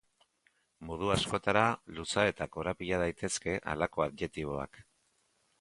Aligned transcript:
Modu 0.91 1.11
askotara 1.15 1.65
luza 1.99 2.25
eta 2.31 2.49
korapila 2.57 3.01
daitezke 3.05 3.57
halako 3.75 4.07
adjektiboak. 4.11 4.85